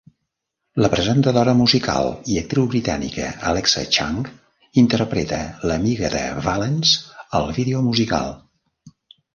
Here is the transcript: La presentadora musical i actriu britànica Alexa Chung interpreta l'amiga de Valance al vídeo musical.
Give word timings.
La 0.83 0.87
presentadora 0.93 1.53
musical 1.59 2.09
i 2.35 2.39
actriu 2.41 2.65
britànica 2.71 3.27
Alexa 3.51 3.85
Chung 3.97 4.25
interpreta 4.85 5.43
l'amiga 5.69 6.13
de 6.17 6.27
Valance 6.51 7.25
al 7.41 7.51
vídeo 7.61 7.87
musical. 7.93 8.37